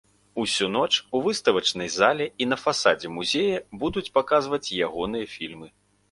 [0.43, 5.67] Усю ноч у выставачнай зале і на фасадзе музея будуць паказваць ягоныя фільмы.